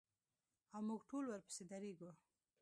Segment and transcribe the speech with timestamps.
[0.73, 2.11] او موږ ټول ورپسې درېږو.